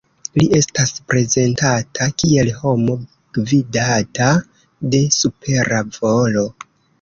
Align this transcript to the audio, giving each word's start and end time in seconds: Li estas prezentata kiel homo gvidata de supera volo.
Li 0.41 0.45
estas 0.59 0.93
prezentata 1.11 2.07
kiel 2.21 2.49
homo 2.61 2.95
gvidata 3.37 4.31
de 4.97 5.03
supera 5.19 5.85
volo. 6.01 6.49